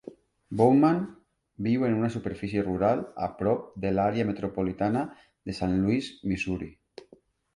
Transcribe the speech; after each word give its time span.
Bowman 0.59 1.01
viu 1.65 1.83
en 1.89 1.97
una 1.97 2.09
superfície 2.13 2.63
rural 2.63 3.03
a 3.27 3.29
prop 3.41 3.67
de 3.85 3.91
l'àrea 3.97 4.27
metropolitana 4.31 5.03
de 5.51 5.57
Saint 5.59 5.75
Louis, 5.83 6.09
Missouri. 6.33 6.71